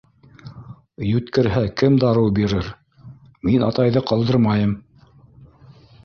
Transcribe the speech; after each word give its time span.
Йүткерһә, 1.07 1.59
кем 1.81 1.99
дарыу 2.03 2.31
бирер? 2.39 2.69
Мин 3.49 3.65
атайҙы 3.67 4.03
ҡалдырмайым. 4.13 4.73